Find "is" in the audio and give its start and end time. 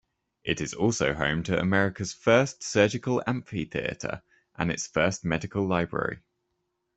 0.61-0.73